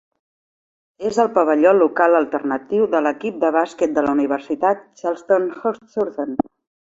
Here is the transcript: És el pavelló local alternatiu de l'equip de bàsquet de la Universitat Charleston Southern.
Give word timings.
És 1.09 1.17
el 1.23 1.27
pavelló 1.35 1.73
local 1.79 2.19
alternatiu 2.21 2.87
de 2.95 3.03
l'equip 3.07 3.37
de 3.45 3.53
bàsquet 3.57 3.95
de 3.99 4.05
la 4.07 4.15
Universitat 4.17 4.83
Charleston 5.03 5.47
Southern. 5.97 6.35